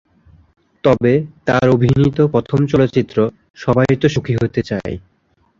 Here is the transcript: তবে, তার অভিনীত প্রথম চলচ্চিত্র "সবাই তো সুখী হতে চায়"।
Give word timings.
তবে, 0.83 1.13
তার 1.45 1.65
অভিনীত 1.69 2.17
প্রথম 2.33 2.59
চলচ্চিত্র 2.65 3.17
"সবাই 3.55 3.87
তো 4.01 4.07
সুখী 4.09 4.33
হতে 4.35 4.61
চায়"। 4.63 4.95